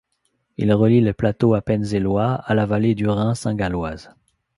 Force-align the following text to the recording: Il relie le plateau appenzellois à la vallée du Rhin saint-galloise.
Il 0.57 0.73
relie 0.73 0.99
le 0.99 1.13
plateau 1.13 1.53
appenzellois 1.53 2.33
à 2.33 2.55
la 2.55 2.65
vallée 2.65 2.95
du 2.95 3.07
Rhin 3.07 3.35
saint-galloise. 3.35 4.09